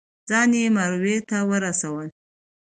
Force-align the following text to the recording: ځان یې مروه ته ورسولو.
ځان 0.29 0.49
یې 0.59 0.67
مروه 0.75 1.17
ته 1.29 1.37
ورسولو. 1.49 2.07